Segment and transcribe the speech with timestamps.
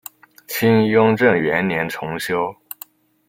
[0.47, 2.55] 清雍正元年重修。